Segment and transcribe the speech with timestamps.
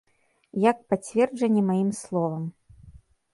[0.69, 2.43] Як пацверджанне маім словам.